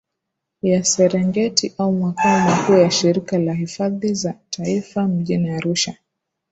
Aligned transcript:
ya 0.61 0.83
Serengeti 0.83 1.73
au 1.77 1.91
makao 1.93 2.47
makuu 2.49 2.73
ya 2.77 2.91
Shirika 2.91 3.37
la 3.37 3.53
hifadhi 3.53 4.13
za 4.13 4.33
Taifa 4.49 5.07
Mjini 5.07 5.49
Arusha 5.49 5.97